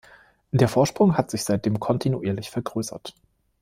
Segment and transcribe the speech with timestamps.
[0.49, 3.13] Der Vorsprung hat sich seitdem kontinuierlich vergrößert.